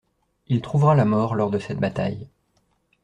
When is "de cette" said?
1.51-1.77